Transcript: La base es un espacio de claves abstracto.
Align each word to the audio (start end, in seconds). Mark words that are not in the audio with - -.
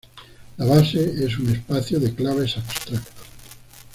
La 0.57 0.65
base 0.65 1.23
es 1.23 1.37
un 1.37 1.51
espacio 1.51 1.99
de 1.99 2.15
claves 2.15 2.57
abstracto. 2.57 3.11